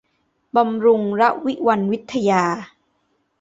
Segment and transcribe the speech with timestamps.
[0.55, 2.43] บำรุงระวิวรรณวิทยา